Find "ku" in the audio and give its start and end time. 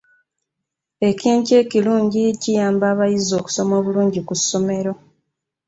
4.27-4.33